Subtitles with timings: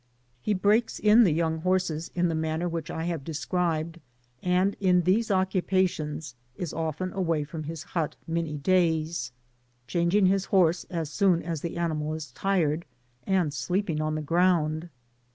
[0.41, 3.99] He breaks in the young horses in the manner which I have described,
[4.41, 9.31] and in these occu« pations is often away from his hut many days,
[9.85, 12.85] changing his horse as soon as the animal is tired,
[13.27, 14.89] and sleeping on the ground.